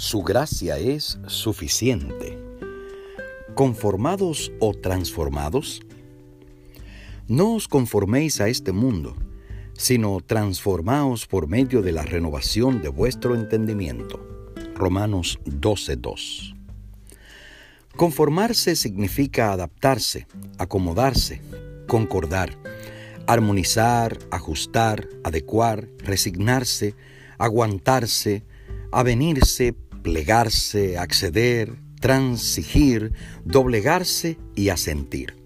Su 0.00 0.22
gracia 0.22 0.78
es 0.78 1.18
suficiente. 1.26 2.38
¿Conformados 3.54 4.50
o 4.58 4.72
transformados? 4.72 5.82
No 7.28 7.52
os 7.52 7.68
conforméis 7.68 8.40
a 8.40 8.48
este 8.48 8.72
mundo, 8.72 9.14
sino 9.76 10.20
transformaos 10.22 11.26
por 11.26 11.48
medio 11.48 11.82
de 11.82 11.92
la 11.92 12.02
renovación 12.02 12.80
de 12.80 12.88
vuestro 12.88 13.34
entendimiento. 13.34 14.26
Romanos 14.74 15.38
12:2. 15.44 16.54
Conformarse 17.94 18.76
significa 18.76 19.52
adaptarse, 19.52 20.26
acomodarse, 20.56 21.42
concordar, 21.86 22.56
armonizar, 23.26 24.16
ajustar, 24.30 25.06
adecuar, 25.24 25.88
resignarse, 25.98 26.94
aguantarse, 27.36 28.44
avenirse, 28.92 29.74
plegarse, 30.02 30.98
acceder, 30.98 31.76
transigir, 32.00 33.12
doblegarse 33.44 34.38
y 34.54 34.70
asentir. 34.70 35.36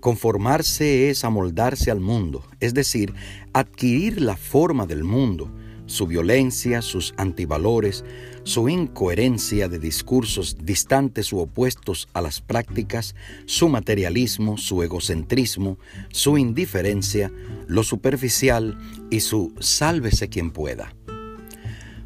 Conformarse 0.00 1.10
es 1.10 1.24
amoldarse 1.24 1.90
al 1.90 2.00
mundo, 2.00 2.44
es 2.60 2.74
decir, 2.74 3.12
adquirir 3.52 4.20
la 4.20 4.36
forma 4.36 4.86
del 4.86 5.02
mundo, 5.02 5.50
su 5.86 6.06
violencia, 6.06 6.82
sus 6.82 7.14
antivalores, 7.16 8.04
su 8.44 8.68
incoherencia 8.68 9.68
de 9.68 9.78
discursos 9.78 10.58
distantes 10.62 11.32
u 11.32 11.38
opuestos 11.38 12.08
a 12.12 12.20
las 12.20 12.40
prácticas, 12.40 13.14
su 13.46 13.68
materialismo, 13.68 14.58
su 14.58 14.82
egocentrismo, 14.82 15.78
su 16.10 16.38
indiferencia, 16.38 17.32
lo 17.66 17.82
superficial 17.82 18.78
y 19.10 19.20
su 19.20 19.54
sálvese 19.58 20.28
quien 20.28 20.50
pueda. 20.50 20.92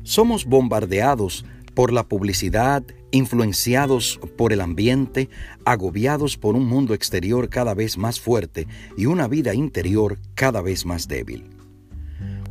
Somos 0.03 0.47
bombardeados 0.47 1.45
por 1.75 1.93
la 1.93 2.09
publicidad, 2.09 2.83
influenciados 3.11 4.20
por 4.37 4.53
el 4.53 4.61
ambiente, 4.61 5.29
agobiados 5.65 6.37
por 6.37 6.56
un 6.56 6.67
mundo 6.67 6.95
exterior 6.95 7.48
cada 7.48 7.75
vez 7.75 7.98
más 7.98 8.21
fuerte 8.21 8.67
y 8.97 9.06
una 9.06 9.28
vida 9.28 9.55
interior 9.55 10.19
cada 10.34 10.62
vez 10.62 10.87
más 10.87 11.06
débil. 11.06 11.45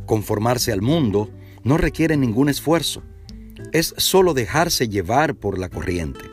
Conformarse 0.06 0.72
al 0.72 0.82
mundo 0.82 1.30
no 1.62 1.76
requiere 1.76 2.16
ningún 2.16 2.48
esfuerzo, 2.48 3.02
es 3.72 3.94
solo 3.98 4.34
dejarse 4.34 4.88
llevar 4.88 5.34
por 5.34 5.58
la 5.58 5.68
corriente. 5.68 6.24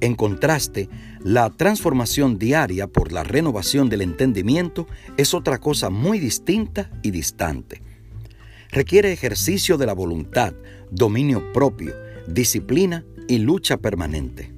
En 0.00 0.14
contraste, 0.14 0.88
la 1.22 1.50
transformación 1.50 2.38
diaria 2.38 2.86
por 2.86 3.12
la 3.12 3.22
renovación 3.22 3.90
del 3.90 4.00
entendimiento 4.00 4.86
es 5.18 5.34
otra 5.34 5.58
cosa 5.58 5.90
muy 5.90 6.18
distinta 6.18 6.90
y 7.02 7.10
distante 7.10 7.82
requiere 8.70 9.12
ejercicio 9.12 9.78
de 9.78 9.86
la 9.86 9.92
voluntad, 9.92 10.54
dominio 10.90 11.52
propio, 11.52 11.94
disciplina 12.26 13.04
y 13.28 13.38
lucha 13.38 13.78
permanente. 13.78 14.52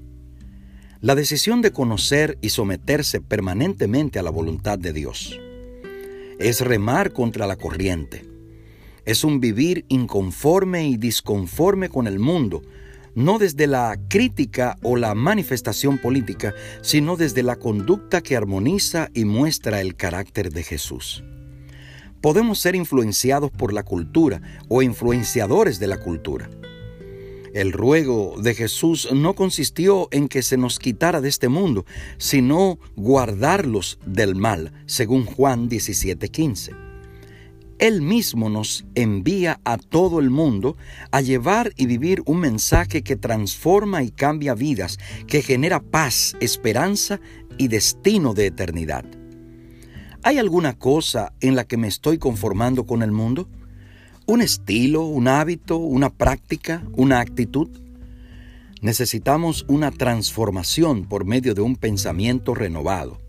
La 1.01 1.15
decisión 1.15 1.63
de 1.63 1.73
conocer 1.73 2.39
y 2.43 2.51
someterse 2.51 3.21
permanentemente 3.21 4.19
a 4.19 4.23
la 4.23 4.31
voluntad 4.31 4.79
de 4.79 4.93
Dios. 4.93 5.41
Es 6.39 6.61
remar 6.61 7.13
contra 7.13 7.47
la 7.47 7.57
corriente. 7.57 8.25
Es 9.05 9.25
un 9.25 9.41
vivir 9.41 9.85
inconforme 9.89 10.87
y 10.87 10.97
disconforme 10.97 11.89
con 11.89 12.07
el 12.07 12.19
mundo, 12.19 12.63
no 13.15 13.39
desde 13.39 13.67
la 13.67 13.99
crítica 14.09 14.77
o 14.83 14.97
la 14.97 15.15
manifestación 15.15 15.99
política, 15.99 16.55
sino 16.83 17.17
desde 17.17 17.43
la 17.43 17.57
conducta 17.57 18.21
que 18.21 18.37
armoniza 18.37 19.09
y 19.13 19.25
muestra 19.25 19.81
el 19.81 19.97
carácter 19.97 20.53
de 20.53 20.63
Jesús. 20.63 21.25
Podemos 22.23 22.61
ser 22.61 22.77
influenciados 22.77 23.51
por 23.51 23.73
la 23.73 23.83
cultura 23.83 24.41
o 24.69 24.81
influenciadores 24.81 25.81
de 25.81 25.89
la 25.89 25.99
cultura. 25.99 26.49
El 27.53 27.73
ruego 27.73 28.37
de 28.41 28.55
Jesús 28.55 29.09
no 29.13 29.35
consistió 29.35 30.09
en 30.13 30.29
que 30.29 30.43
se 30.43 30.57
nos 30.57 30.79
quitara 30.79 31.21
de 31.21 31.29
este 31.29 31.49
mundo, 31.49 31.85
sino 32.17 32.79
guardarlos 32.97 33.99
del 34.07 34.37
mal, 34.37 34.73
según 34.87 35.27
Juan 35.27 35.69
17:15. 35.69 36.73
Él 37.79 38.01
mismo 38.01 38.49
nos 38.49 38.85
envía 38.95 39.61
a 39.65 39.77
todo 39.77 40.21
el 40.21 40.31
mundo 40.31 40.77
a 41.11 41.21
llevar 41.21 41.73
y 41.77 41.87
vivir 41.87 42.23
un 42.27 42.39
mensaje 42.39 43.03
que 43.03 43.17
transforma 43.17 44.05
y 44.05 44.13
cambia 44.13 44.55
vidas, 44.55 45.01
que 45.27 45.43
genera 45.43 45.81
paz, 45.81 46.37
esperanza 46.41 47.21
y 47.59 47.67
destino 47.67 48.33
de 48.33 48.47
eternidad. 48.47 49.05
¿Hay 50.25 50.39
alguna 50.39 50.79
cosa 50.79 51.33
en 51.41 51.57
la 51.57 51.65
que 51.65 51.77
me 51.77 51.89
estoy 51.89 52.19
conformando 52.19 52.87
con 52.87 53.03
el 53.03 53.11
mundo? 53.11 53.49
¿Un 54.25 54.41
estilo, 54.41 55.03
un 55.03 55.27
hábito, 55.27 55.79
una 55.79 56.11
práctica, 56.11 56.85
una 56.93 57.19
actitud? 57.19 57.69
Necesitamos 58.81 59.65
una 59.67 59.91
transformación 59.91 61.07
por 61.09 61.25
medio 61.25 61.55
de 61.55 61.63
un 61.63 61.75
pensamiento 61.75 62.55
renovado. 62.55 63.21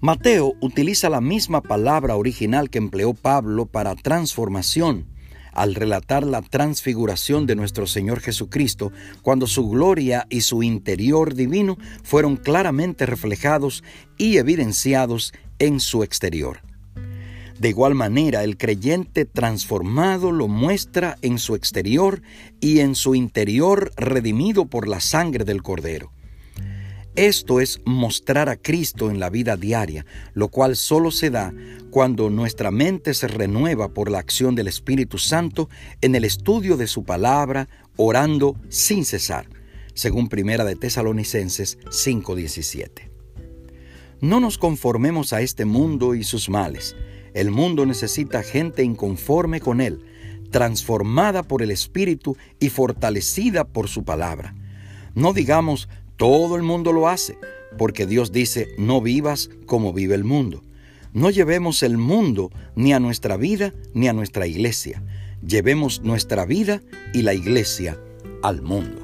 Mateo 0.00 0.52
utiliza 0.60 1.08
la 1.08 1.22
misma 1.22 1.62
palabra 1.62 2.16
original 2.16 2.68
que 2.68 2.76
empleó 2.76 3.14
Pablo 3.14 3.64
para 3.64 3.94
transformación 3.94 5.06
al 5.54 5.74
relatar 5.74 6.24
la 6.24 6.42
transfiguración 6.42 7.46
de 7.46 7.54
nuestro 7.54 7.86
Señor 7.86 8.20
Jesucristo, 8.20 8.92
cuando 9.22 9.46
su 9.46 9.68
gloria 9.68 10.26
y 10.28 10.42
su 10.42 10.62
interior 10.62 11.34
divino 11.34 11.78
fueron 12.02 12.36
claramente 12.36 13.06
reflejados 13.06 13.82
y 14.18 14.36
evidenciados 14.36 15.32
en 15.64 15.80
su 15.80 16.02
exterior. 16.02 16.60
De 17.58 17.70
igual 17.70 17.94
manera, 17.94 18.44
el 18.44 18.58
creyente 18.58 19.24
transformado 19.24 20.30
lo 20.30 20.46
muestra 20.46 21.16
en 21.22 21.38
su 21.38 21.54
exterior 21.54 22.20
y 22.60 22.80
en 22.80 22.94
su 22.94 23.14
interior 23.14 23.90
redimido 23.96 24.66
por 24.66 24.88
la 24.88 25.00
sangre 25.00 25.44
del 25.44 25.62
Cordero. 25.62 26.12
Esto 27.16 27.60
es 27.60 27.80
mostrar 27.86 28.50
a 28.50 28.56
Cristo 28.56 29.08
en 29.08 29.20
la 29.20 29.30
vida 29.30 29.56
diaria, 29.56 30.04
lo 30.34 30.48
cual 30.48 30.76
solo 30.76 31.10
se 31.10 31.30
da 31.30 31.54
cuando 31.90 32.28
nuestra 32.28 32.70
mente 32.70 33.14
se 33.14 33.28
renueva 33.28 33.94
por 33.94 34.10
la 34.10 34.18
acción 34.18 34.54
del 34.54 34.68
Espíritu 34.68 35.16
Santo 35.16 35.70
en 36.02 36.14
el 36.14 36.24
estudio 36.24 36.76
de 36.76 36.88
su 36.88 37.04
palabra, 37.04 37.68
orando 37.96 38.56
sin 38.68 39.06
cesar, 39.06 39.48
según 39.94 40.28
Primera 40.28 40.64
de 40.64 40.74
Tesalonicenses 40.74 41.78
5:17. 41.88 43.13
No 44.24 44.40
nos 44.40 44.56
conformemos 44.56 45.34
a 45.34 45.42
este 45.42 45.66
mundo 45.66 46.14
y 46.14 46.24
sus 46.24 46.48
males. 46.48 46.96
El 47.34 47.50
mundo 47.50 47.84
necesita 47.84 48.42
gente 48.42 48.82
inconforme 48.82 49.60
con 49.60 49.82
él, 49.82 50.00
transformada 50.50 51.42
por 51.42 51.60
el 51.60 51.70
Espíritu 51.70 52.34
y 52.58 52.70
fortalecida 52.70 53.64
por 53.64 53.86
su 53.86 54.02
palabra. 54.02 54.54
No 55.14 55.34
digamos 55.34 55.90
todo 56.16 56.56
el 56.56 56.62
mundo 56.62 56.94
lo 56.94 57.06
hace, 57.06 57.36
porque 57.76 58.06
Dios 58.06 58.32
dice, 58.32 58.68
no 58.78 59.02
vivas 59.02 59.50
como 59.66 59.92
vive 59.92 60.14
el 60.14 60.24
mundo. 60.24 60.62
No 61.12 61.28
llevemos 61.28 61.82
el 61.82 61.98
mundo 61.98 62.50
ni 62.76 62.94
a 62.94 63.00
nuestra 63.00 63.36
vida 63.36 63.74
ni 63.92 64.08
a 64.08 64.14
nuestra 64.14 64.46
iglesia. 64.46 65.02
Llevemos 65.46 66.00
nuestra 66.00 66.46
vida 66.46 66.80
y 67.12 67.20
la 67.20 67.34
iglesia 67.34 68.00
al 68.42 68.62
mundo. 68.62 69.03